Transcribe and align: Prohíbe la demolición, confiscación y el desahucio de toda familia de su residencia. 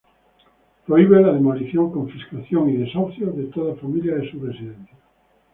Prohíbe 0.87 1.21
la 1.21 1.31
demolición, 1.31 1.91
confiscación 1.91 2.71
y 2.71 2.73
el 2.77 2.85
desahucio 2.85 3.27
de 3.33 3.43
toda 3.51 3.75
familia 3.75 4.15
de 4.15 4.31
su 4.31 4.43
residencia. 4.43 4.97